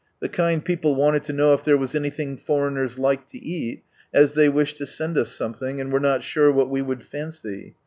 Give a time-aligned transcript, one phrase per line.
[0.19, 4.33] The kind people wanted to know if there was anything foreigners liked to eat, as
[4.33, 7.75] they wished to send us something, and were not sure what we would fancy